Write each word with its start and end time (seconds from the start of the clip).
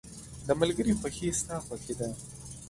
•د 0.47 0.49
ملګري 0.61 0.93
خوښي 0.99 1.27
ستا 1.39 1.55
خوښي 1.65 1.93
ده. 1.99 2.09